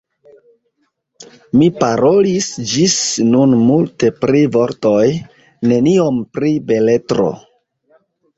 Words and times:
Mi 1.59 1.67
parolis 1.83 2.47
ĝis 2.71 2.95
nun 3.33 3.53
multe 3.67 4.09
pri 4.23 4.41
vortoj, 4.57 5.03
neniom 5.75 6.19
pri 6.39 6.53
beletro. 6.73 7.29